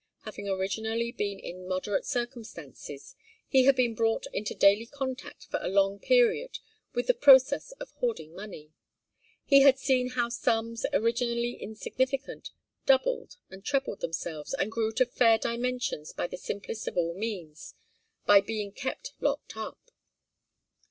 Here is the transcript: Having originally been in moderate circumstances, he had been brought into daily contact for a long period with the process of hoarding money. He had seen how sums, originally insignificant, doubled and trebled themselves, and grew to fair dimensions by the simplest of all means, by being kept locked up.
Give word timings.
Having 0.23 0.49
originally 0.49 1.11
been 1.11 1.37
in 1.37 1.67
moderate 1.67 2.07
circumstances, 2.07 3.15
he 3.47 3.65
had 3.65 3.75
been 3.75 3.93
brought 3.93 4.25
into 4.33 4.55
daily 4.55 4.87
contact 4.87 5.45
for 5.51 5.59
a 5.61 5.67
long 5.69 5.99
period 5.99 6.57
with 6.95 7.05
the 7.05 7.13
process 7.13 7.71
of 7.73 7.91
hoarding 7.97 8.33
money. 8.33 8.71
He 9.45 9.61
had 9.61 9.77
seen 9.77 10.09
how 10.09 10.29
sums, 10.29 10.87
originally 10.91 11.53
insignificant, 11.53 12.49
doubled 12.87 13.37
and 13.51 13.63
trebled 13.63 13.99
themselves, 14.01 14.55
and 14.55 14.71
grew 14.71 14.91
to 14.93 15.05
fair 15.05 15.37
dimensions 15.37 16.13
by 16.13 16.25
the 16.25 16.35
simplest 16.37 16.87
of 16.87 16.97
all 16.97 17.13
means, 17.13 17.75
by 18.25 18.41
being 18.41 18.71
kept 18.71 19.13
locked 19.19 19.55
up. 19.55 19.91